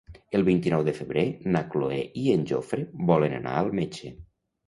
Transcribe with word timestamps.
El 0.37 0.43
vint-i-nou 0.45 0.85
de 0.87 0.93
febrer 0.99 1.25
na 1.55 1.59
Cloè 1.75 1.99
i 2.21 2.23
en 2.37 2.47
Jofre 2.53 2.87
volen 3.11 3.35
anar 3.41 3.53
al 3.59 3.73
metge. 3.81 4.13